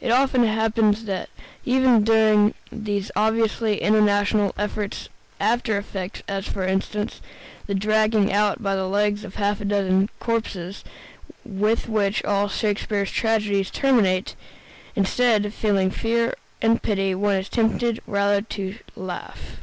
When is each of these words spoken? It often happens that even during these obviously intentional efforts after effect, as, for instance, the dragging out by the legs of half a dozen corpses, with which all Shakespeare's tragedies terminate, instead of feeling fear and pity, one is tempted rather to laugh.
It 0.00 0.12
often 0.12 0.44
happens 0.44 1.06
that 1.06 1.28
even 1.64 2.04
during 2.04 2.54
these 2.70 3.10
obviously 3.16 3.82
intentional 3.82 4.52
efforts 4.56 5.08
after 5.40 5.76
effect, 5.76 6.22
as, 6.28 6.46
for 6.46 6.64
instance, 6.64 7.20
the 7.66 7.74
dragging 7.74 8.32
out 8.32 8.62
by 8.62 8.76
the 8.76 8.86
legs 8.86 9.24
of 9.24 9.34
half 9.34 9.60
a 9.60 9.64
dozen 9.64 10.08
corpses, 10.20 10.84
with 11.44 11.88
which 11.88 12.24
all 12.24 12.46
Shakespeare's 12.48 13.10
tragedies 13.10 13.72
terminate, 13.72 14.36
instead 14.94 15.44
of 15.44 15.52
feeling 15.52 15.90
fear 15.90 16.34
and 16.60 16.80
pity, 16.80 17.12
one 17.12 17.34
is 17.34 17.48
tempted 17.48 17.98
rather 18.06 18.40
to 18.40 18.76
laugh. 18.94 19.56